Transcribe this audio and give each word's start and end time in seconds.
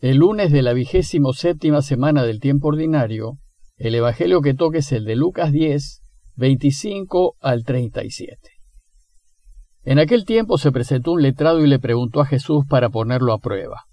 El 0.00 0.16
lunes 0.16 0.50
de 0.50 0.62
la 0.62 0.72
vigésimo 0.72 1.34
séptima 1.34 1.82
semana 1.82 2.22
del 2.22 2.40
tiempo 2.40 2.68
ordinario, 2.68 3.36
el 3.76 3.94
Evangelio 3.94 4.40
que 4.40 4.54
toque 4.54 4.78
es 4.78 4.92
el 4.92 5.04
de 5.04 5.14
Lucas 5.14 5.52
10, 5.52 6.00
25 6.36 7.36
al 7.38 7.64
37. 7.64 8.38
En 9.82 9.98
aquel 9.98 10.24
tiempo 10.24 10.56
se 10.56 10.72
presentó 10.72 11.12
un 11.12 11.20
letrado 11.20 11.62
y 11.62 11.66
le 11.66 11.78
preguntó 11.78 12.22
a 12.22 12.26
Jesús 12.26 12.64
para 12.66 12.88
ponerlo 12.88 13.34
a 13.34 13.40
prueba. 13.40 13.84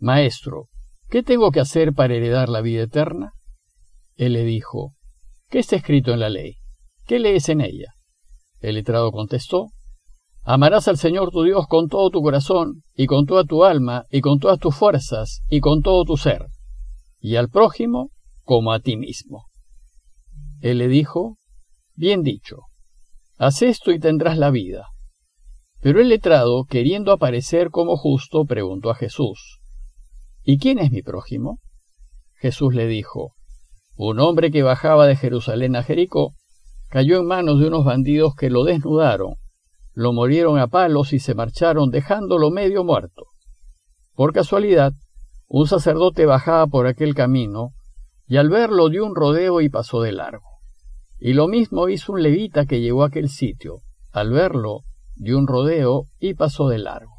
Maestro, 0.00 0.66
¿qué 1.08 1.22
tengo 1.22 1.52
que 1.52 1.60
hacer 1.60 1.92
para 1.92 2.12
heredar 2.12 2.48
la 2.48 2.60
vida 2.60 2.82
eterna? 2.82 3.34
Él 4.16 4.32
le 4.32 4.42
dijo, 4.42 4.96
¿qué 5.48 5.60
está 5.60 5.76
escrito 5.76 6.12
en 6.12 6.18
la 6.18 6.28
ley? 6.28 6.56
¿Qué 7.06 7.20
lees 7.20 7.48
en 7.50 7.60
ella? 7.60 7.94
El 8.58 8.74
letrado 8.74 9.12
contestó, 9.12 9.68
Amarás 10.52 10.88
al 10.88 10.96
Señor 10.96 11.30
tu 11.30 11.44
Dios 11.44 11.68
con 11.68 11.86
todo 11.86 12.10
tu 12.10 12.22
corazón, 12.22 12.82
y 12.96 13.06
con 13.06 13.24
toda 13.24 13.44
tu 13.44 13.62
alma, 13.62 14.06
y 14.10 14.20
con 14.20 14.40
todas 14.40 14.58
tus 14.58 14.74
fuerzas, 14.74 15.44
y 15.48 15.60
con 15.60 15.80
todo 15.80 16.02
tu 16.02 16.16
ser, 16.16 16.46
y 17.20 17.36
al 17.36 17.48
prójimo 17.48 18.10
como 18.42 18.72
a 18.72 18.80
ti 18.80 18.96
mismo. 18.96 19.44
Él 20.60 20.78
le 20.78 20.88
dijo, 20.88 21.36
Bien 21.94 22.24
dicho, 22.24 22.62
haz 23.38 23.62
esto 23.62 23.92
y 23.92 24.00
tendrás 24.00 24.38
la 24.38 24.50
vida. 24.50 24.88
Pero 25.82 26.00
el 26.00 26.08
letrado, 26.08 26.64
queriendo 26.64 27.12
aparecer 27.12 27.70
como 27.70 27.96
justo, 27.96 28.44
preguntó 28.44 28.90
a 28.90 28.96
Jesús, 28.96 29.60
¿Y 30.42 30.58
quién 30.58 30.80
es 30.80 30.90
mi 30.90 31.02
prójimo? 31.02 31.60
Jesús 32.34 32.74
le 32.74 32.88
dijo, 32.88 33.34
Un 33.94 34.18
hombre 34.18 34.50
que 34.50 34.64
bajaba 34.64 35.06
de 35.06 35.14
Jerusalén 35.14 35.76
a 35.76 35.84
Jericó, 35.84 36.32
cayó 36.88 37.20
en 37.20 37.26
manos 37.26 37.60
de 37.60 37.68
unos 37.68 37.84
bandidos 37.84 38.34
que 38.34 38.50
lo 38.50 38.64
desnudaron 38.64 39.36
lo 40.00 40.14
morieron 40.14 40.58
a 40.58 40.68
palos 40.68 41.12
y 41.12 41.18
se 41.18 41.34
marcharon 41.34 41.90
dejándolo 41.90 42.50
medio 42.50 42.84
muerto. 42.84 43.26
Por 44.14 44.32
casualidad, 44.32 44.94
un 45.46 45.66
sacerdote 45.66 46.24
bajaba 46.24 46.66
por 46.68 46.86
aquel 46.86 47.14
camino, 47.14 47.72
y 48.26 48.38
al 48.38 48.48
verlo 48.48 48.88
dio 48.88 49.04
un 49.04 49.14
rodeo 49.14 49.60
y 49.60 49.68
pasó 49.68 50.00
de 50.00 50.12
largo. 50.12 50.46
Y 51.18 51.34
lo 51.34 51.48
mismo 51.48 51.90
hizo 51.90 52.14
un 52.14 52.22
levita 52.22 52.64
que 52.64 52.80
llegó 52.80 53.02
a 53.02 53.08
aquel 53.08 53.28
sitio, 53.28 53.80
al 54.10 54.30
verlo 54.30 54.84
dio 55.16 55.36
un 55.36 55.46
rodeo 55.46 56.06
y 56.18 56.32
pasó 56.32 56.68
de 56.68 56.78
largo. 56.78 57.12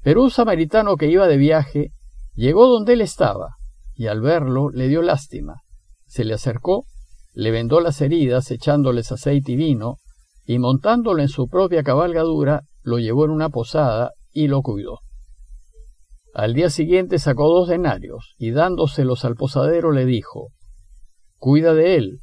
Pero 0.00 0.22
un 0.22 0.30
samaritano 0.30 0.96
que 0.96 1.10
iba 1.10 1.26
de 1.26 1.36
viaje 1.36 1.90
llegó 2.32 2.68
donde 2.68 2.94
él 2.94 3.02
estaba, 3.02 3.56
y 3.94 4.06
al 4.06 4.22
verlo 4.22 4.70
le 4.70 4.88
dio 4.88 5.02
lástima. 5.02 5.60
Se 6.06 6.24
le 6.24 6.32
acercó, 6.32 6.86
le 7.34 7.50
vendó 7.50 7.80
las 7.80 8.00
heridas 8.00 8.50
echándoles 8.50 9.12
aceite 9.12 9.52
y 9.52 9.56
vino, 9.56 9.98
y 10.44 10.58
montándolo 10.58 11.22
en 11.22 11.28
su 11.28 11.48
propia 11.48 11.82
cabalgadura, 11.82 12.62
lo 12.82 12.98
llevó 12.98 13.24
en 13.24 13.30
una 13.30 13.48
posada 13.48 14.12
y 14.32 14.48
lo 14.48 14.62
cuidó. 14.62 15.00
Al 16.34 16.54
día 16.54 16.70
siguiente 16.70 17.18
sacó 17.18 17.48
dos 17.48 17.68
denarios 17.68 18.34
y 18.38 18.52
dándoselos 18.52 19.24
al 19.24 19.36
posadero 19.36 19.92
le 19.92 20.06
dijo, 20.06 20.48
Cuida 21.36 21.74
de 21.74 21.96
él, 21.96 22.20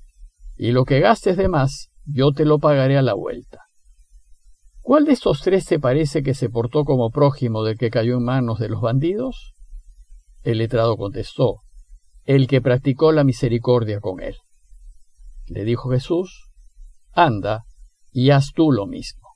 y 0.58 0.72
lo 0.72 0.86
que 0.86 1.00
gastes 1.00 1.38
de 1.38 1.48
más, 1.48 1.90
yo 2.06 2.32
te 2.32 2.46
lo 2.46 2.60
pagaré 2.60 2.98
a 2.98 3.02
la 3.02 3.14
vuelta. 3.14 3.70
¿Cuál 4.82 5.06
de 5.06 5.12
estos 5.12 5.42
tres 5.42 5.66
te 5.66 5.80
parece 5.80 6.24
que 6.24 6.34
se 6.34 6.50
portó 6.50 6.84
como 6.84 7.12
prójimo 7.12 7.64
del 7.64 7.78
que 7.78 7.92
cayó 7.92 8.18
en 8.18 8.24
manos 8.24 8.58
de 8.58 8.70
los 8.70 8.82
bandidos? 8.82 9.54
El 10.42 10.58
letrado 10.58 10.98
contestó, 10.98 11.60
el 12.26 12.48
que 12.48 12.62
practicó 12.62 13.12
la 13.12 13.24
misericordia 13.24 14.00
con 14.00 14.20
él. 14.20 14.38
Le 15.46 15.64
dijo 15.64 15.92
Jesús, 15.92 16.50
Anda, 17.12 17.66
y 18.12 18.32
haz 18.32 18.52
tú 18.54 18.72
lo 18.72 18.88
mismo. 18.88 19.28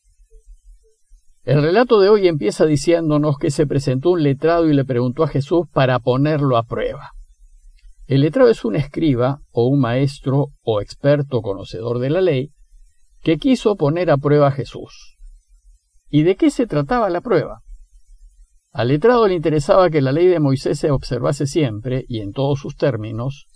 El 1.43 1.61
relato 1.61 1.99
de 1.99 2.09
hoy 2.09 2.27
empieza 2.27 2.65
diciéndonos 2.65 3.37
que 3.37 3.51
se 3.51 3.67
presentó 3.67 4.11
un 4.11 4.23
letrado 4.23 4.69
y 4.69 4.73
le 4.73 4.85
preguntó 4.85 5.23
a 5.23 5.27
Jesús 5.27 5.67
para 5.73 5.99
ponerlo 5.99 6.55
a 6.55 6.63
prueba. 6.63 7.11
El 8.07 8.21
letrado 8.21 8.49
es 8.49 8.63
un 8.63 8.75
escriba 8.75 9.39
o 9.51 9.67
un 9.67 9.79
maestro 9.79 10.47
o 10.63 10.81
experto 10.81 11.41
conocedor 11.41 11.99
de 11.99 12.09
la 12.09 12.21
ley 12.21 12.51
que 13.23 13.37
quiso 13.37 13.75
poner 13.75 14.09
a 14.09 14.17
prueba 14.17 14.47
a 14.47 14.51
Jesús. 14.51 15.17
¿Y 16.09 16.23
de 16.23 16.35
qué 16.35 16.49
se 16.49 16.67
trataba 16.67 17.09
la 17.09 17.21
prueba? 17.21 17.61
Al 18.71 18.87
letrado 18.87 19.27
le 19.27 19.35
interesaba 19.35 19.89
que 19.89 20.01
la 20.01 20.11
ley 20.11 20.27
de 20.27 20.39
Moisés 20.39 20.79
se 20.79 20.91
observase 20.91 21.45
siempre 21.45 22.05
y 22.07 22.21
en 22.21 22.31
todos 22.33 22.59
sus 22.59 22.75
términos, 22.75 23.47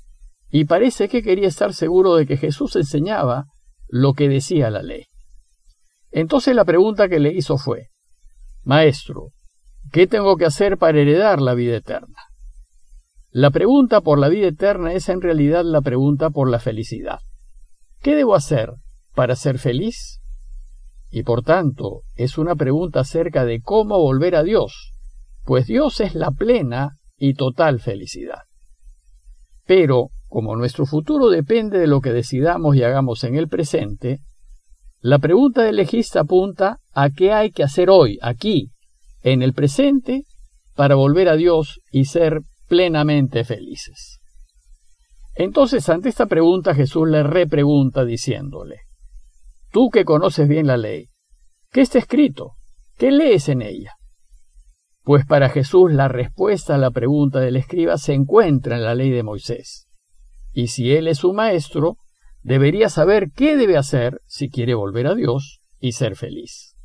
y 0.49 0.65
parece 0.65 1.09
que 1.09 1.23
quería 1.23 1.47
estar 1.47 1.73
seguro 1.73 2.15
de 2.15 2.25
que 2.25 2.37
Jesús 2.37 2.75
enseñaba 2.75 3.45
lo 3.87 4.13
que 4.13 4.29
decía 4.29 4.69
la 4.69 4.83
ley. 4.83 5.05
Entonces 6.11 6.55
la 6.55 6.65
pregunta 6.65 7.09
que 7.09 7.19
le 7.19 7.33
hizo 7.33 7.57
fue, 7.57 7.89
Maestro, 8.63 9.31
¿qué 9.91 10.07
tengo 10.07 10.35
que 10.37 10.45
hacer 10.45 10.77
para 10.77 10.99
heredar 10.99 11.41
la 11.41 11.53
vida 11.53 11.77
eterna? 11.77 12.17
La 13.29 13.51
pregunta 13.51 14.01
por 14.01 14.19
la 14.19 14.29
vida 14.29 14.47
eterna 14.47 14.93
es 14.93 15.09
en 15.09 15.21
realidad 15.21 15.63
la 15.63 15.81
pregunta 15.81 16.29
por 16.29 16.49
la 16.49 16.59
felicidad. 16.59 17.19
¿Qué 18.01 18.15
debo 18.15 18.35
hacer 18.35 18.73
para 19.13 19.35
ser 19.35 19.59
feliz? 19.59 20.21
Y 21.09 21.23
por 21.23 21.43
tanto, 21.43 22.01
es 22.15 22.37
una 22.37 22.55
pregunta 22.55 23.01
acerca 23.01 23.45
de 23.45 23.61
cómo 23.61 23.99
volver 23.99 24.35
a 24.35 24.43
Dios, 24.43 24.93
pues 25.43 25.67
Dios 25.67 26.01
es 26.01 26.15
la 26.15 26.31
plena 26.31 26.97
y 27.17 27.33
total 27.33 27.79
felicidad. 27.79 28.43
Pero, 29.67 30.09
como 30.27 30.55
nuestro 30.55 30.85
futuro 30.85 31.29
depende 31.29 31.77
de 31.77 31.87
lo 31.87 32.01
que 32.01 32.11
decidamos 32.11 32.75
y 32.75 32.83
hagamos 32.83 33.23
en 33.23 33.35
el 33.35 33.47
presente, 33.47 34.21
la 35.01 35.19
pregunta 35.19 35.61
del 35.61 35.75
legista 35.75 36.21
apunta 36.21 36.79
a 36.93 37.09
qué 37.11 37.33
hay 37.33 37.51
que 37.51 37.63
hacer 37.63 37.89
hoy, 37.89 38.17
aquí, 38.21 38.71
en 39.21 39.43
el 39.43 39.53
presente, 39.53 40.23
para 40.75 40.95
volver 40.95 41.29
a 41.29 41.35
Dios 41.35 41.81
y 41.91 42.05
ser 42.05 42.41
plenamente 42.67 43.43
felices. 43.43 44.19
Entonces, 45.35 45.87
ante 45.89 46.09
esta 46.09 46.25
pregunta, 46.25 46.73
Jesús 46.73 47.07
le 47.07 47.23
repregunta 47.23 48.05
diciéndole, 48.05 48.81
Tú 49.71 49.89
que 49.89 50.05
conoces 50.05 50.47
bien 50.47 50.65
la 50.65 50.77
ley, 50.77 51.09
¿qué 51.71 51.81
está 51.81 51.99
escrito? 51.99 52.53
¿Qué 52.97 53.11
lees 53.11 53.49
en 53.49 53.61
ella? 53.61 53.96
Pues 55.07 55.25
para 55.25 55.47
Jesús 55.47 55.93
la 55.93 56.09
respuesta 56.09 56.75
a 56.75 56.77
la 56.77 56.91
pregunta 56.91 57.39
del 57.39 57.55
escriba 57.55 57.97
se 57.97 58.13
encuentra 58.13 58.75
en 58.75 58.83
la 58.83 58.93
ley 58.93 59.09
de 59.09 59.23
Moisés 59.23 59.87
y 60.51 60.67
si 60.67 60.91
Él 60.91 61.07
es 61.07 61.19
su 61.19 61.31
maestro, 61.31 61.95
debería 62.43 62.89
saber 62.89 63.31
qué 63.33 63.55
debe 63.55 63.77
hacer 63.77 64.19
si 64.25 64.49
quiere 64.49 64.73
volver 64.73 65.07
a 65.07 65.15
Dios 65.15 65.61
y 65.79 65.93
ser 65.93 66.17
feliz. 66.17 66.75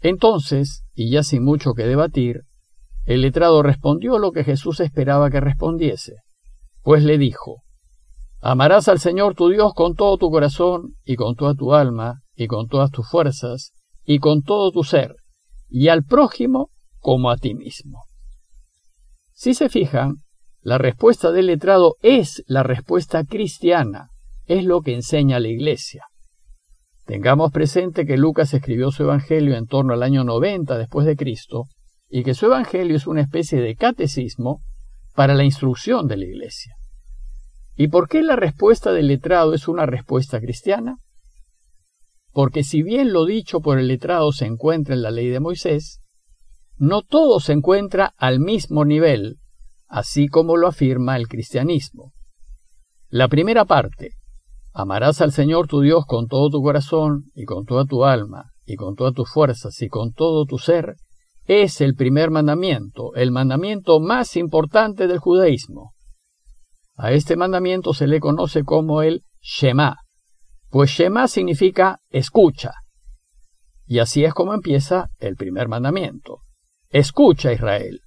Entonces, 0.00 0.84
y 0.94 1.10
ya 1.10 1.24
sin 1.24 1.42
mucho 1.42 1.74
que 1.74 1.86
debatir, 1.86 2.42
el 3.04 3.22
letrado 3.22 3.64
respondió 3.64 4.20
lo 4.20 4.30
que 4.30 4.44
Jesús 4.44 4.78
esperaba 4.78 5.28
que 5.28 5.40
respondiese, 5.40 6.18
pues 6.82 7.02
le 7.02 7.18
dijo, 7.18 7.64
Amarás 8.40 8.86
al 8.86 9.00
Señor 9.00 9.34
tu 9.34 9.48
Dios 9.48 9.74
con 9.74 9.96
todo 9.96 10.18
tu 10.18 10.30
corazón 10.30 10.94
y 11.04 11.16
con 11.16 11.34
toda 11.34 11.54
tu 11.54 11.74
alma 11.74 12.20
y 12.36 12.46
con 12.46 12.68
todas 12.68 12.92
tus 12.92 13.10
fuerzas 13.10 13.72
y 14.04 14.20
con 14.20 14.42
todo 14.42 14.70
tu 14.70 14.84
ser, 14.84 15.16
y 15.68 15.88
al 15.88 16.04
prójimo 16.04 16.70
como 17.00 17.30
a 17.30 17.36
ti 17.36 17.54
mismo. 17.54 18.04
Si 19.32 19.54
se 19.54 19.68
fijan, 19.68 20.16
la 20.60 20.78
respuesta 20.78 21.30
del 21.30 21.46
letrado 21.46 21.96
es 22.02 22.42
la 22.46 22.62
respuesta 22.62 23.24
cristiana, 23.24 24.08
es 24.46 24.64
lo 24.64 24.80
que 24.80 24.94
enseña 24.94 25.40
la 25.40 25.48
Iglesia. 25.48 26.06
Tengamos 27.04 27.52
presente 27.52 28.04
que 28.04 28.18
Lucas 28.18 28.52
escribió 28.52 28.90
su 28.90 29.04
Evangelio 29.04 29.56
en 29.56 29.66
torno 29.66 29.94
al 29.94 30.02
año 30.02 30.24
90 30.24 30.76
después 30.76 31.06
de 31.06 31.16
Cristo 31.16 31.64
y 32.10 32.22
que 32.22 32.34
su 32.34 32.46
Evangelio 32.46 32.96
es 32.96 33.06
una 33.06 33.22
especie 33.22 33.60
de 33.60 33.76
catecismo 33.76 34.60
para 35.14 35.34
la 35.34 35.44
instrucción 35.44 36.06
de 36.06 36.16
la 36.16 36.26
Iglesia. 36.26 36.74
¿Y 37.76 37.88
por 37.88 38.08
qué 38.08 38.22
la 38.22 38.36
respuesta 38.36 38.92
del 38.92 39.06
letrado 39.06 39.54
es 39.54 39.68
una 39.68 39.86
respuesta 39.86 40.40
cristiana? 40.40 40.96
Porque 42.32 42.64
si 42.64 42.82
bien 42.82 43.12
lo 43.12 43.24
dicho 43.24 43.60
por 43.60 43.78
el 43.78 43.88
letrado 43.88 44.32
se 44.32 44.46
encuentra 44.46 44.94
en 44.94 45.02
la 45.02 45.10
ley 45.10 45.28
de 45.28 45.40
Moisés, 45.40 46.00
no 46.78 47.02
todo 47.02 47.40
se 47.40 47.52
encuentra 47.52 48.14
al 48.16 48.40
mismo 48.40 48.84
nivel 48.84 49.38
así 49.88 50.28
como 50.28 50.56
lo 50.56 50.68
afirma 50.68 51.16
el 51.16 51.28
cristianismo. 51.28 52.12
La 53.08 53.28
primera 53.28 53.64
parte, 53.64 54.12
amarás 54.72 55.20
al 55.22 55.32
Señor 55.32 55.66
tu 55.66 55.80
Dios 55.80 56.04
con 56.06 56.28
todo 56.28 56.50
tu 56.50 56.62
corazón 56.62 57.30
y 57.34 57.44
con 57.44 57.64
toda 57.64 57.86
tu 57.86 58.04
alma 58.04 58.52
y 58.66 58.76
con 58.76 58.94
todas 58.94 59.14
tus 59.14 59.30
fuerzas 59.30 59.80
y 59.80 59.88
con 59.88 60.12
todo 60.12 60.44
tu 60.44 60.58
ser, 60.58 60.96
es 61.46 61.80
el 61.80 61.94
primer 61.94 62.30
mandamiento, 62.30 63.14
el 63.14 63.30
mandamiento 63.30 63.98
más 64.00 64.36
importante 64.36 65.06
del 65.06 65.18
judaísmo. 65.18 65.94
A 66.94 67.12
este 67.12 67.36
mandamiento 67.36 67.94
se 67.94 68.06
le 68.06 68.20
conoce 68.20 68.64
como 68.64 69.00
el 69.00 69.22
Shema, 69.40 69.96
pues 70.68 70.90
Shema 70.90 71.28
significa 71.28 72.00
escucha. 72.10 72.72
Y 73.86 74.00
así 74.00 74.24
es 74.24 74.34
como 74.34 74.52
empieza 74.52 75.08
el 75.18 75.36
primer 75.36 75.68
mandamiento. 75.68 76.40
Escucha 76.90 77.52
Israel, 77.52 78.00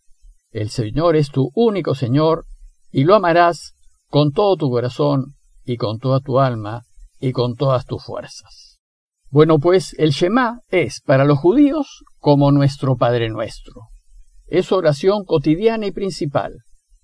el 0.51 0.71
Señor 0.71 1.15
es 1.15 1.29
tu 1.29 1.51
único 1.53 1.93
Señor 1.93 2.45
y 2.91 3.03
lo 3.03 3.13
amarás 3.13 3.75
con 4.09 4.31
todo 4.31 4.55
tu 4.55 4.71
corazón 4.71 5.35
y 5.63 5.77
con 5.77 5.99
toda 5.99 6.19
tu 6.19 6.39
alma 6.39 6.81
y 7.19 7.31
con 7.31 7.55
todas 7.55 7.85
tus 7.85 8.03
fuerzas. 8.03 8.79
Bueno, 9.29 9.59
pues 9.59 9.93
el 9.99 10.09
Shema 10.09 10.61
es 10.69 10.99
para 11.05 11.25
los 11.25 11.37
judíos 11.37 12.03
como 12.17 12.51
nuestro 12.51 12.97
Padre 12.97 13.29
nuestro. 13.29 13.83
es 14.47 14.71
oración 14.71 15.23
cotidiana 15.23 15.85
y 15.85 15.91
principal. 15.91 16.57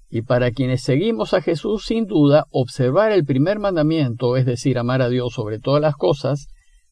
Y 0.10 0.24
para 0.24 0.52
quienes 0.52 0.82
seguimos 0.82 1.34
a 1.34 1.42
Jesús, 1.42 1.86
sin 1.86 2.06
duda, 2.06 2.46
observar 2.50 3.12
el 3.12 3.24
primer 3.24 3.60
mandamiento, 3.60 4.36
es 4.36 4.46
decir, 4.46 4.78
amar 4.78 5.02
a 5.02 5.10
Dios 5.10 5.34
sobre 5.34 5.60
todas 5.60 5.82
las 5.82 5.96
cosas, 5.96 6.48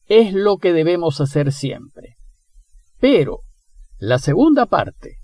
es 0.06 0.32
lo 0.32 0.56
que 0.58 0.72
debemos 0.72 1.20
hacer 1.20 1.52
siempre. 1.52 2.14
Pero, 3.00 3.40
la 3.98 4.18
segunda 4.18 4.66
parte, 4.66 5.18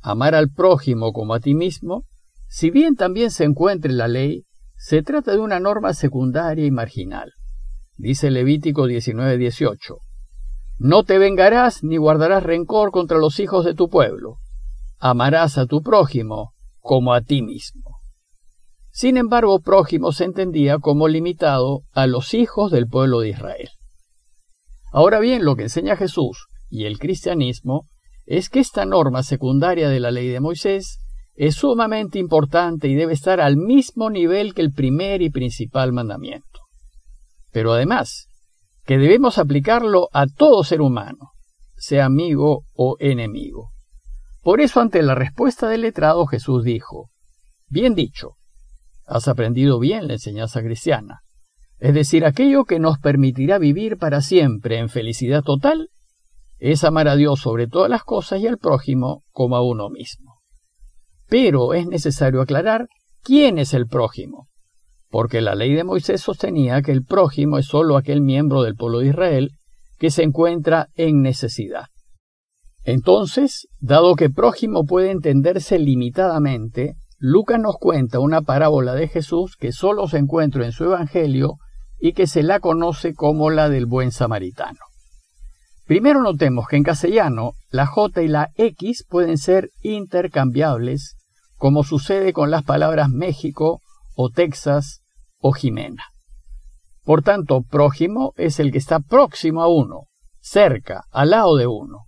amar 0.00 0.34
al 0.34 0.50
prójimo 0.50 1.12
como 1.12 1.34
a 1.34 1.40
ti 1.40 1.54
mismo, 1.54 2.04
si 2.48 2.70
bien 2.70 2.96
también 2.96 3.30
se 3.30 3.44
encuentra 3.44 3.90
en 3.90 3.98
la 3.98 4.08
ley, 4.08 4.44
se 4.76 5.02
trata 5.02 5.32
de 5.32 5.38
una 5.38 5.60
norma 5.60 5.94
secundaria 5.94 6.64
y 6.66 6.70
marginal. 6.70 7.32
Dice 7.96 8.30
Levítico 8.30 8.86
19:18, 8.86 9.98
No 10.78 11.04
te 11.04 11.18
vengarás 11.18 11.82
ni 11.82 11.96
guardarás 11.96 12.42
rencor 12.42 12.90
contra 12.90 13.18
los 13.18 13.40
hijos 13.40 13.64
de 13.64 13.74
tu 13.74 13.88
pueblo. 13.88 14.38
Amarás 14.98 15.56
a 15.56 15.66
tu 15.66 15.82
prójimo 15.82 16.52
como 16.80 17.14
a 17.14 17.20
ti 17.20 17.42
mismo. 17.42 18.00
Sin 18.90 19.16
embargo, 19.16 19.60
prójimo 19.60 20.12
se 20.12 20.24
entendía 20.24 20.78
como 20.78 21.08
limitado 21.08 21.82
a 21.92 22.06
los 22.06 22.34
hijos 22.34 22.72
del 22.72 22.86
pueblo 22.86 23.20
de 23.20 23.30
Israel. 23.30 23.70
Ahora 24.90 25.20
bien, 25.20 25.44
lo 25.44 25.56
que 25.56 25.64
enseña 25.64 25.96
Jesús 25.96 26.46
y 26.70 26.84
el 26.86 26.98
cristianismo 26.98 27.86
es 28.26 28.50
que 28.50 28.60
esta 28.60 28.84
norma 28.84 29.22
secundaria 29.22 29.88
de 29.88 30.00
la 30.00 30.10
ley 30.10 30.28
de 30.28 30.40
Moisés 30.40 30.98
es 31.34 31.54
sumamente 31.54 32.18
importante 32.18 32.88
y 32.88 32.94
debe 32.94 33.12
estar 33.12 33.40
al 33.40 33.56
mismo 33.56 34.10
nivel 34.10 34.54
que 34.54 34.62
el 34.62 34.72
primer 34.72 35.22
y 35.22 35.30
principal 35.30 35.92
mandamiento. 35.92 36.60
Pero 37.52 37.72
además, 37.72 38.28
que 38.84 38.98
debemos 38.98 39.38
aplicarlo 39.38 40.08
a 40.12 40.26
todo 40.26 40.64
ser 40.64 40.80
humano, 40.80 41.32
sea 41.76 42.06
amigo 42.06 42.64
o 42.74 42.96
enemigo. 42.98 43.70
Por 44.42 44.60
eso 44.60 44.80
ante 44.80 45.02
la 45.02 45.14
respuesta 45.14 45.68
del 45.68 45.82
letrado 45.82 46.26
Jesús 46.26 46.64
dijo, 46.64 47.10
Bien 47.68 47.94
dicho, 47.94 48.34
has 49.06 49.28
aprendido 49.28 49.78
bien 49.78 50.06
la 50.06 50.14
enseñanza 50.14 50.62
cristiana, 50.62 51.20
es 51.78 51.94
decir, 51.94 52.24
aquello 52.24 52.64
que 52.64 52.78
nos 52.78 52.98
permitirá 52.98 53.58
vivir 53.58 53.98
para 53.98 54.20
siempre 54.22 54.78
en 54.78 54.88
felicidad 54.88 55.42
total, 55.42 55.90
es 56.58 56.84
amar 56.84 57.08
a 57.08 57.16
Dios 57.16 57.40
sobre 57.40 57.66
todas 57.66 57.90
las 57.90 58.02
cosas 58.02 58.40
y 58.40 58.46
al 58.46 58.58
prójimo 58.58 59.22
como 59.32 59.56
a 59.56 59.62
uno 59.62 59.90
mismo. 59.90 60.40
Pero 61.28 61.74
es 61.74 61.86
necesario 61.86 62.40
aclarar 62.40 62.88
quién 63.22 63.58
es 63.58 63.74
el 63.74 63.86
prójimo, 63.86 64.48
porque 65.10 65.40
la 65.40 65.54
ley 65.54 65.74
de 65.74 65.84
Moisés 65.84 66.20
sostenía 66.20 66.82
que 66.82 66.92
el 66.92 67.04
prójimo 67.04 67.58
es 67.58 67.66
sólo 67.66 67.96
aquel 67.96 68.20
miembro 68.20 68.62
del 68.62 68.76
pueblo 68.76 69.00
de 69.00 69.08
Israel 69.08 69.50
que 69.98 70.10
se 70.10 70.22
encuentra 70.22 70.88
en 70.94 71.22
necesidad. 71.22 71.86
Entonces, 72.84 73.66
dado 73.80 74.14
que 74.14 74.30
prójimo 74.30 74.84
puede 74.84 75.10
entenderse 75.10 75.78
limitadamente, 75.78 76.94
Lucas 77.18 77.58
nos 77.58 77.76
cuenta 77.78 78.20
una 78.20 78.42
parábola 78.42 78.94
de 78.94 79.08
Jesús 79.08 79.56
que 79.56 79.72
sólo 79.72 80.06
se 80.06 80.18
encuentra 80.18 80.64
en 80.64 80.72
su 80.72 80.84
Evangelio 80.84 81.54
y 81.98 82.12
que 82.12 82.26
se 82.26 82.42
la 82.42 82.60
conoce 82.60 83.14
como 83.14 83.50
la 83.50 83.68
del 83.68 83.86
buen 83.86 84.12
samaritano. 84.12 84.78
Primero 85.86 86.20
notemos 86.20 86.66
que 86.66 86.76
en 86.76 86.82
castellano 86.82 87.52
la 87.70 87.86
J 87.86 88.22
y 88.22 88.28
la 88.28 88.50
X 88.56 89.04
pueden 89.08 89.38
ser 89.38 89.70
intercambiables, 89.82 91.16
como 91.56 91.84
sucede 91.84 92.32
con 92.32 92.50
las 92.50 92.64
palabras 92.64 93.08
México 93.08 93.80
o 94.16 94.30
Texas 94.30 95.02
o 95.38 95.52
Jimena. 95.52 96.02
Por 97.04 97.22
tanto, 97.22 97.62
prójimo 97.62 98.32
es 98.36 98.58
el 98.58 98.72
que 98.72 98.78
está 98.78 98.98
próximo 98.98 99.62
a 99.62 99.68
uno, 99.68 100.06
cerca, 100.40 101.04
al 101.12 101.30
lado 101.30 101.54
de 101.54 101.68
uno. 101.68 102.00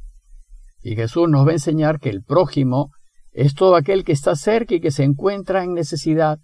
Y 0.82 0.96
Jesús 0.96 1.28
nos 1.28 1.46
va 1.46 1.50
a 1.50 1.54
enseñar 1.54 2.00
que 2.00 2.10
el 2.10 2.24
prójimo 2.24 2.90
es 3.30 3.54
todo 3.54 3.76
aquel 3.76 4.02
que 4.02 4.10
está 4.10 4.34
cerca 4.34 4.74
y 4.74 4.80
que 4.80 4.90
se 4.90 5.04
encuentra 5.04 5.62
en 5.62 5.74
necesidad, 5.74 6.40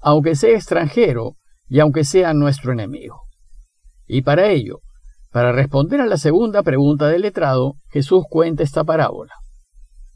aunque 0.00 0.36
sea 0.36 0.54
extranjero 0.54 1.34
y 1.68 1.80
aunque 1.80 2.04
sea 2.04 2.32
nuestro 2.32 2.72
enemigo. 2.72 3.22
Y 4.06 4.22
para 4.22 4.50
ello, 4.50 4.78
para 5.36 5.52
responder 5.52 6.00
a 6.00 6.06
la 6.06 6.16
segunda 6.16 6.62
pregunta 6.62 7.08
del 7.08 7.20
letrado, 7.20 7.74
Jesús 7.90 8.24
cuenta 8.26 8.62
esta 8.62 8.84
parábola. 8.84 9.34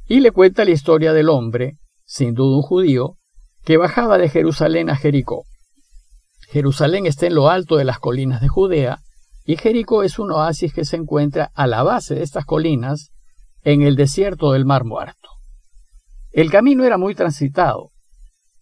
Y 0.07 0.21
le 0.21 0.31
cuenta 0.31 0.65
la 0.65 0.71
historia 0.71 1.13
del 1.13 1.29
hombre, 1.29 1.77
sin 2.07 2.33
duda 2.33 2.57
un 2.57 2.63
judío, 2.63 3.19
que 3.63 3.77
bajaba 3.77 4.17
de 4.17 4.31
Jerusalén 4.31 4.89
a 4.89 4.97
Jericó. 4.97 5.45
Jerusalén 6.49 7.05
está 7.05 7.27
en 7.27 7.35
lo 7.35 7.51
alto 7.51 7.77
de 7.77 7.85
las 7.85 7.99
colinas 7.99 8.41
de 8.41 8.49
Judea, 8.49 9.01
y 9.45 9.59
Jericó 9.59 10.05
es 10.05 10.19
un 10.19 10.33
oasis 10.33 10.73
que 10.73 10.87
se 10.87 10.97
encuentra 10.97 11.51
a 11.55 11.67
la 11.67 11.83
base 11.83 12.15
de 12.15 12.23
estas 12.23 12.47
colinas, 12.47 13.11
en 13.63 13.83
el 13.83 13.97
desierto 13.97 14.53
del 14.53 14.65
Mar 14.65 14.85
Muerto. 14.85 15.29
El 16.33 16.51
camino 16.51 16.83
era 16.83 16.97
muy 16.97 17.15
transitado, 17.15 17.91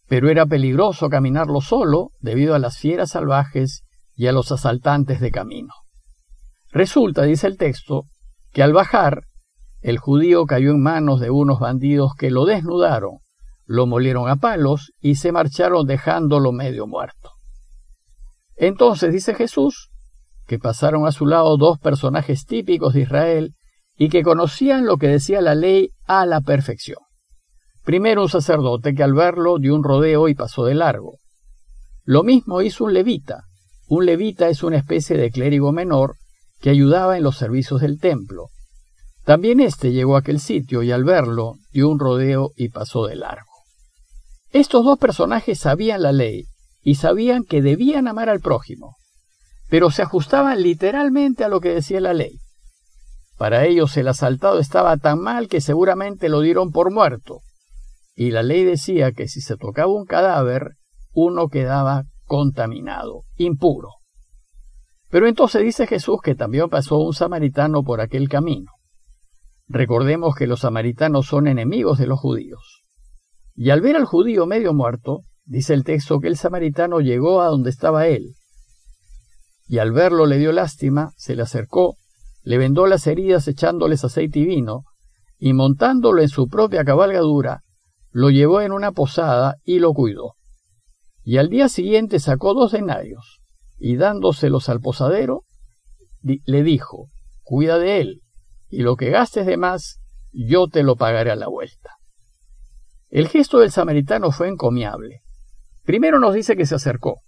pero 0.08 0.28
era 0.28 0.44
peligroso 0.44 1.08
caminarlo 1.08 1.60
solo 1.60 2.10
debido 2.18 2.56
a 2.56 2.58
las 2.58 2.78
fieras 2.78 3.10
salvajes 3.10 3.84
y 4.16 4.26
a 4.26 4.32
los 4.32 4.50
asaltantes 4.50 5.20
de 5.20 5.30
camino. 5.30 5.72
Resulta, 6.70 7.22
dice 7.22 7.46
el 7.46 7.56
texto, 7.56 8.04
que 8.52 8.62
al 8.62 8.72
bajar, 8.72 9.22
el 9.80 9.98
judío 9.98 10.44
cayó 10.46 10.70
en 10.70 10.82
manos 10.82 11.20
de 11.20 11.30
unos 11.30 11.60
bandidos 11.60 12.12
que 12.14 12.30
lo 12.30 12.44
desnudaron, 12.44 13.18
lo 13.64 13.86
molieron 13.86 14.28
a 14.28 14.36
palos 14.36 14.92
y 15.00 15.14
se 15.14 15.32
marcharon 15.32 15.86
dejándolo 15.86 16.52
medio 16.52 16.86
muerto. 16.86 17.32
Entonces 18.56 19.12
dice 19.12 19.34
Jesús 19.34 19.90
que 20.46 20.58
pasaron 20.58 21.06
a 21.06 21.12
su 21.12 21.26
lado 21.26 21.58
dos 21.58 21.78
personajes 21.78 22.46
típicos 22.46 22.94
de 22.94 23.02
Israel 23.02 23.54
y 23.96 24.08
que 24.08 24.22
conocían 24.22 24.86
lo 24.86 24.96
que 24.96 25.08
decía 25.08 25.42
la 25.42 25.54
ley 25.54 25.90
a 26.06 26.24
la 26.24 26.40
perfección. 26.40 26.98
Primero 27.84 28.22
un 28.22 28.28
sacerdote 28.28 28.94
que 28.94 29.02
al 29.02 29.12
verlo 29.12 29.58
dio 29.58 29.74
un 29.74 29.84
rodeo 29.84 30.28
y 30.28 30.34
pasó 30.34 30.64
de 30.64 30.74
largo. 30.74 31.18
Lo 32.04 32.22
mismo 32.22 32.62
hizo 32.62 32.84
un 32.84 32.94
levita. 32.94 33.44
Un 33.88 34.06
levita 34.06 34.48
es 34.48 34.62
una 34.62 34.78
especie 34.78 35.16
de 35.18 35.30
clérigo 35.30 35.72
menor 35.72 36.16
que 36.60 36.70
ayudaba 36.70 37.16
en 37.16 37.22
los 37.22 37.36
servicios 37.36 37.80
del 37.80 37.98
templo. 37.98 38.50
También 39.24 39.60
éste 39.60 39.92
llegó 39.92 40.16
a 40.16 40.20
aquel 40.20 40.40
sitio 40.40 40.82
y 40.82 40.90
al 40.90 41.04
verlo 41.04 41.56
dio 41.70 41.88
un 41.88 41.98
rodeo 41.98 42.52
y 42.56 42.70
pasó 42.70 43.06
de 43.06 43.16
largo. 43.16 43.52
Estos 44.50 44.84
dos 44.84 44.98
personajes 44.98 45.58
sabían 45.58 46.02
la 46.02 46.12
ley 46.12 46.46
y 46.82 46.94
sabían 46.94 47.44
que 47.44 47.60
debían 47.60 48.08
amar 48.08 48.30
al 48.30 48.40
prójimo, 48.40 48.96
pero 49.68 49.90
se 49.90 50.02
ajustaban 50.02 50.62
literalmente 50.62 51.44
a 51.44 51.48
lo 51.48 51.60
que 51.60 51.74
decía 51.74 52.00
la 52.00 52.14
ley. 52.14 52.38
Para 53.36 53.66
ellos 53.66 53.96
el 53.96 54.08
asaltado 54.08 54.58
estaba 54.58 54.96
tan 54.96 55.20
mal 55.20 55.48
que 55.48 55.60
seguramente 55.60 56.28
lo 56.28 56.40
dieron 56.40 56.72
por 56.72 56.90
muerto, 56.90 57.40
y 58.16 58.30
la 58.30 58.42
ley 58.42 58.64
decía 58.64 59.12
que 59.12 59.28
si 59.28 59.40
se 59.40 59.56
tocaba 59.56 59.92
un 59.92 60.06
cadáver, 60.06 60.76
uno 61.12 61.48
quedaba 61.48 62.04
contaminado, 62.24 63.22
impuro. 63.36 63.97
Pero 65.10 65.26
entonces 65.26 65.62
dice 65.62 65.86
Jesús 65.86 66.18
que 66.22 66.34
también 66.34 66.68
pasó 66.68 66.98
un 66.98 67.14
samaritano 67.14 67.82
por 67.82 68.00
aquel 68.00 68.28
camino. 68.28 68.72
Recordemos 69.66 70.34
que 70.34 70.46
los 70.46 70.60
samaritanos 70.60 71.26
son 71.26 71.46
enemigos 71.46 71.98
de 71.98 72.06
los 72.06 72.20
judíos. 72.20 72.82
Y 73.54 73.70
al 73.70 73.80
ver 73.80 73.96
al 73.96 74.04
judío 74.04 74.46
medio 74.46 74.72
muerto, 74.72 75.24
dice 75.44 75.74
el 75.74 75.84
texto 75.84 76.20
que 76.20 76.28
el 76.28 76.36
samaritano 76.36 77.00
llegó 77.00 77.42
a 77.42 77.46
donde 77.46 77.70
estaba 77.70 78.06
él. 78.06 78.34
Y 79.66 79.78
al 79.78 79.92
verlo 79.92 80.26
le 80.26 80.38
dio 80.38 80.52
lástima, 80.52 81.12
se 81.16 81.34
le 81.34 81.42
acercó 81.42 81.96
le 82.48 82.56
vendó 82.56 82.86
las 82.86 83.06
heridas 83.06 83.46
echándoles 83.46 84.06
aceite 84.06 84.38
y 84.38 84.46
vino, 84.46 84.84
y 85.38 85.52
montándolo 85.52 86.22
en 86.22 86.30
su 86.30 86.48
propia 86.48 86.82
cabalgadura, 86.82 87.62
lo 88.10 88.30
llevó 88.30 88.62
en 88.62 88.72
una 88.72 88.92
posada 88.92 89.56
y 89.64 89.80
lo 89.80 89.92
cuidó. 89.92 90.32
Y 91.22 91.36
al 91.36 91.50
día 91.50 91.68
siguiente 91.68 92.18
sacó 92.20 92.54
dos 92.54 92.72
denarios, 92.72 93.40
y 93.78 93.96
dándoselos 93.96 94.68
al 94.68 94.80
posadero, 94.80 95.44
le 96.22 96.62
dijo, 96.62 97.08
cuida 97.42 97.78
de 97.78 98.00
él, 98.00 98.22
y 98.68 98.82
lo 98.82 98.96
que 98.96 99.10
gastes 99.10 99.46
de 99.46 99.56
más, 99.56 100.00
yo 100.32 100.68
te 100.68 100.82
lo 100.82 100.96
pagaré 100.96 101.30
a 101.30 101.36
la 101.36 101.48
vuelta. 101.48 101.96
El 103.08 103.28
gesto 103.28 103.60
del 103.60 103.70
samaritano 103.70 104.32
fue 104.32 104.48
encomiable. 104.48 105.22
Primero 105.84 106.18
nos 106.18 106.34
dice 106.34 106.56
que 106.56 106.66
se 106.66 106.74
acercó, 106.74 107.20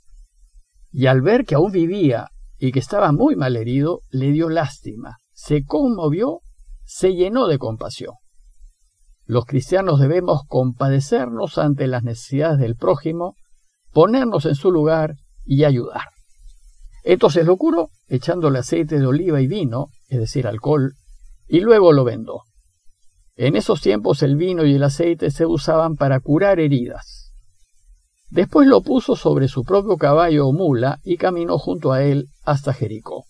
y 0.92 1.06
al 1.06 1.22
ver 1.22 1.44
que 1.44 1.54
aún 1.54 1.72
vivía 1.72 2.28
y 2.58 2.72
que 2.72 2.80
estaba 2.80 3.12
muy 3.12 3.36
mal 3.36 3.56
herido, 3.56 4.00
le 4.10 4.32
dio 4.32 4.48
lástima, 4.48 5.18
se 5.32 5.64
conmovió, 5.64 6.40
se 6.84 7.14
llenó 7.14 7.46
de 7.46 7.58
compasión. 7.58 8.14
Los 9.24 9.46
cristianos 9.46 10.00
debemos 10.00 10.42
compadecernos 10.46 11.56
ante 11.56 11.86
las 11.86 12.02
necesidades 12.02 12.58
del 12.58 12.76
prójimo, 12.76 13.36
ponernos 13.92 14.44
en 14.44 14.56
su 14.56 14.72
lugar 14.72 15.14
y 15.46 15.64
ayudar. 15.64 16.08
Entonces 17.02 17.46
lo 17.46 17.56
curó 17.56 17.90
echándole 18.08 18.58
aceite 18.58 18.98
de 18.98 19.06
oliva 19.06 19.40
y 19.40 19.46
vino, 19.46 19.88
es 20.08 20.18
decir, 20.18 20.46
alcohol, 20.46 20.94
y 21.48 21.60
luego 21.60 21.92
lo 21.92 22.04
vendó. 22.04 22.42
En 23.36 23.56
esos 23.56 23.80
tiempos 23.80 24.22
el 24.22 24.36
vino 24.36 24.66
y 24.66 24.74
el 24.74 24.82
aceite 24.82 25.30
se 25.30 25.46
usaban 25.46 25.96
para 25.96 26.20
curar 26.20 26.60
heridas. 26.60 27.32
Después 28.28 28.68
lo 28.68 28.82
puso 28.82 29.16
sobre 29.16 29.48
su 29.48 29.64
propio 29.64 29.96
caballo 29.96 30.46
o 30.46 30.52
mula 30.52 31.00
y 31.02 31.16
caminó 31.16 31.58
junto 31.58 31.92
a 31.92 32.04
él 32.04 32.28
hasta 32.44 32.72
Jericó, 32.72 33.24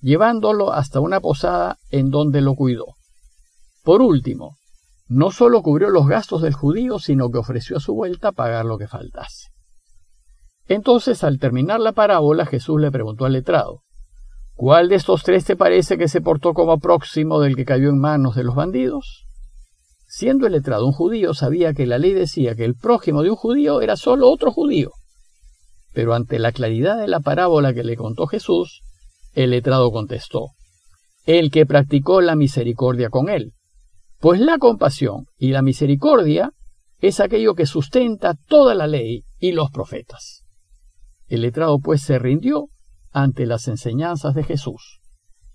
llevándolo 0.00 0.72
hasta 0.72 1.00
una 1.00 1.20
posada 1.20 1.78
en 1.90 2.10
donde 2.10 2.40
lo 2.40 2.54
cuidó. 2.54 2.94
Por 3.84 4.02
último, 4.02 4.56
no 5.06 5.30
solo 5.30 5.62
cubrió 5.62 5.90
los 5.90 6.08
gastos 6.08 6.42
del 6.42 6.54
judío, 6.54 6.98
sino 6.98 7.30
que 7.30 7.38
ofreció 7.38 7.76
a 7.76 7.80
su 7.80 7.94
vuelta 7.94 8.32
pagar 8.32 8.64
lo 8.64 8.78
que 8.78 8.88
faltase. 8.88 9.53
Entonces, 10.66 11.24
al 11.24 11.38
terminar 11.38 11.80
la 11.80 11.92
parábola, 11.92 12.46
Jesús 12.46 12.80
le 12.80 12.90
preguntó 12.90 13.26
al 13.26 13.32
letrado, 13.32 13.82
¿Cuál 14.56 14.88
de 14.88 14.94
estos 14.94 15.24
tres 15.24 15.44
te 15.44 15.56
parece 15.56 15.98
que 15.98 16.06
se 16.06 16.20
portó 16.20 16.54
como 16.54 16.78
próximo 16.78 17.40
del 17.40 17.56
que 17.56 17.64
cayó 17.64 17.88
en 17.88 17.98
manos 17.98 18.36
de 18.36 18.44
los 18.44 18.54
bandidos? 18.54 19.26
Siendo 20.06 20.46
el 20.46 20.52
letrado 20.52 20.86
un 20.86 20.92
judío, 20.92 21.34
sabía 21.34 21.74
que 21.74 21.86
la 21.86 21.98
ley 21.98 22.12
decía 22.12 22.54
que 22.54 22.64
el 22.64 22.76
prójimo 22.76 23.24
de 23.24 23.30
un 23.30 23.36
judío 23.36 23.80
era 23.80 23.96
solo 23.96 24.30
otro 24.30 24.52
judío. 24.52 24.92
Pero 25.92 26.14
ante 26.14 26.38
la 26.38 26.52
claridad 26.52 27.00
de 27.00 27.08
la 27.08 27.18
parábola 27.18 27.74
que 27.74 27.82
le 27.82 27.96
contó 27.96 28.28
Jesús, 28.28 28.82
el 29.32 29.50
letrado 29.50 29.90
contestó, 29.90 30.50
el 31.26 31.50
que 31.50 31.66
practicó 31.66 32.20
la 32.20 32.36
misericordia 32.36 33.10
con 33.10 33.28
él. 33.28 33.54
Pues 34.20 34.38
la 34.38 34.58
compasión 34.58 35.26
y 35.36 35.48
la 35.48 35.62
misericordia 35.62 36.52
es 37.00 37.18
aquello 37.18 37.56
que 37.56 37.66
sustenta 37.66 38.34
toda 38.46 38.76
la 38.76 38.86
ley 38.86 39.24
y 39.40 39.50
los 39.50 39.72
profetas. 39.72 40.43
El 41.34 41.40
letrado 41.42 41.80
pues 41.80 42.02
se 42.02 42.20
rindió 42.20 42.68
ante 43.10 43.44
las 43.44 43.66
enseñanzas 43.66 44.34
de 44.34 44.44
Jesús 44.44 45.00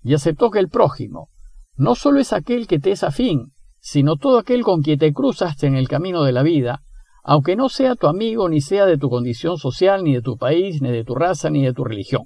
y 0.02 0.12
aceptó 0.12 0.50
que 0.50 0.58
el 0.58 0.68
prójimo 0.68 1.30
no 1.74 1.94
solo 1.94 2.20
es 2.20 2.34
aquel 2.34 2.66
que 2.66 2.78
te 2.78 2.90
es 2.90 3.02
afín, 3.02 3.52
sino 3.78 4.16
todo 4.16 4.38
aquel 4.38 4.62
con 4.62 4.82
quien 4.82 4.98
te 4.98 5.14
cruzaste 5.14 5.66
en 5.66 5.76
el 5.76 5.88
camino 5.88 6.22
de 6.22 6.32
la 6.32 6.42
vida, 6.42 6.82
aunque 7.24 7.56
no 7.56 7.70
sea 7.70 7.96
tu 7.96 8.08
amigo, 8.08 8.50
ni 8.50 8.60
sea 8.60 8.84
de 8.84 8.98
tu 8.98 9.08
condición 9.08 9.56
social, 9.56 10.04
ni 10.04 10.12
de 10.12 10.20
tu 10.20 10.36
país, 10.36 10.82
ni 10.82 10.90
de 10.90 11.02
tu 11.02 11.14
raza, 11.14 11.48
ni 11.48 11.64
de 11.64 11.72
tu 11.72 11.84
religión. 11.84 12.24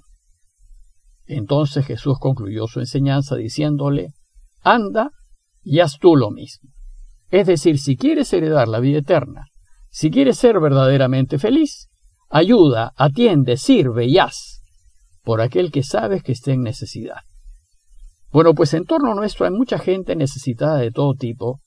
Entonces 1.26 1.86
Jesús 1.86 2.18
concluyó 2.18 2.66
su 2.66 2.80
enseñanza 2.80 3.36
diciéndole, 3.36 4.14
anda 4.62 5.12
y 5.62 5.78
haz 5.78 5.98
tú 6.00 6.16
lo 6.16 6.32
mismo. 6.32 6.70
Es 7.30 7.46
decir, 7.46 7.78
si 7.78 7.96
quieres 7.96 8.32
heredar 8.32 8.66
la 8.66 8.80
vida 8.80 8.98
eterna, 8.98 9.46
si 9.90 10.10
quieres 10.10 10.38
ser 10.38 10.58
verdaderamente 10.58 11.38
feliz, 11.38 11.88
ayuda, 12.34 12.92
atiende, 12.96 13.56
sirve 13.56 14.06
y 14.06 14.18
haz 14.18 14.60
por 15.22 15.40
aquel 15.40 15.70
que 15.70 15.84
sabes 15.84 16.24
que 16.24 16.32
esté 16.32 16.50
en 16.50 16.62
necesidad. 16.62 17.20
Bueno, 18.32 18.54
pues 18.54 18.74
en 18.74 18.86
torno 18.86 19.14
nuestro 19.14 19.46
hay 19.46 19.52
mucha 19.52 19.78
gente 19.78 20.16
necesitada 20.16 20.78
de 20.78 20.90
todo 20.90 21.14
tipo, 21.14 21.60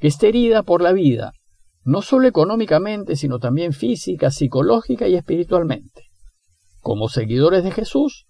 que 0.00 0.08
está 0.08 0.26
herida 0.26 0.62
por 0.62 0.80
la 0.80 0.92
vida, 0.92 1.32
no 1.84 2.00
solo 2.00 2.26
económicamente, 2.26 3.16
sino 3.16 3.38
también 3.38 3.74
física, 3.74 4.30
psicológica 4.30 5.06
y 5.08 5.14
espiritualmente. 5.14 6.04
Como 6.80 7.10
seguidores 7.10 7.62
de 7.62 7.72
Jesús, 7.72 8.24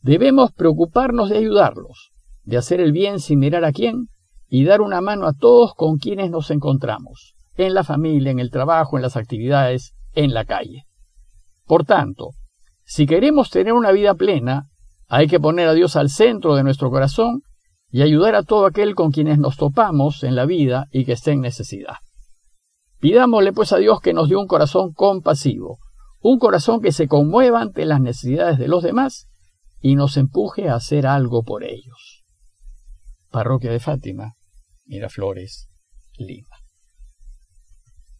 debemos 0.00 0.50
preocuparnos 0.50 1.28
de 1.28 1.36
ayudarlos, 1.36 2.10
de 2.44 2.56
hacer 2.56 2.80
el 2.80 2.92
bien 2.92 3.20
sin 3.20 3.38
mirar 3.38 3.66
a 3.66 3.72
quién, 3.72 4.06
y 4.48 4.64
dar 4.64 4.80
una 4.80 5.02
mano 5.02 5.26
a 5.26 5.34
todos 5.34 5.74
con 5.74 5.98
quienes 5.98 6.30
nos 6.30 6.50
encontramos, 6.50 7.34
en 7.56 7.74
la 7.74 7.84
familia, 7.84 8.30
en 8.30 8.38
el 8.38 8.50
trabajo, 8.50 8.96
en 8.96 9.02
las 9.02 9.18
actividades, 9.18 9.92
en 10.14 10.32
la 10.32 10.46
calle. 10.46 10.84
Por 11.66 11.84
tanto, 11.84 12.30
si 12.84 13.06
queremos 13.06 13.50
tener 13.50 13.72
una 13.72 13.92
vida 13.92 14.14
plena, 14.14 14.68
hay 15.08 15.26
que 15.26 15.40
poner 15.40 15.68
a 15.68 15.72
Dios 15.72 15.96
al 15.96 16.10
centro 16.10 16.54
de 16.54 16.62
nuestro 16.62 16.90
corazón 16.90 17.42
y 17.90 18.02
ayudar 18.02 18.34
a 18.34 18.42
todo 18.42 18.66
aquel 18.66 18.94
con 18.94 19.12
quienes 19.12 19.38
nos 19.38 19.56
topamos 19.56 20.24
en 20.24 20.34
la 20.34 20.46
vida 20.46 20.86
y 20.90 21.04
que 21.04 21.12
esté 21.12 21.32
en 21.32 21.40
necesidad. 21.40 21.96
Pidámosle 22.98 23.52
pues 23.52 23.72
a 23.72 23.78
Dios 23.78 24.00
que 24.00 24.12
nos 24.12 24.28
dé 24.28 24.36
un 24.36 24.46
corazón 24.46 24.92
compasivo, 24.92 25.78
un 26.20 26.38
corazón 26.38 26.80
que 26.80 26.90
se 26.90 27.06
conmueva 27.06 27.60
ante 27.60 27.84
las 27.84 28.00
necesidades 28.00 28.58
de 28.58 28.68
los 28.68 28.82
demás 28.82 29.28
y 29.80 29.94
nos 29.94 30.16
empuje 30.16 30.68
a 30.68 30.74
hacer 30.74 31.06
algo 31.06 31.42
por 31.42 31.64
ellos. 31.64 32.24
Parroquia 33.30 33.70
de 33.70 33.80
Fátima, 33.80 34.34
Miraflores, 34.86 35.68
Lima. 36.16 36.53